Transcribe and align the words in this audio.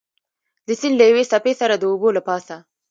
د 0.67 0.69
سیند 0.79 0.95
له 0.99 1.05
یوې 1.09 1.23
څپې 1.31 1.53
سره 1.61 1.73
د 1.77 1.83
اوبو 1.91 2.09
له 2.17 2.21
پاسه. 2.27 2.55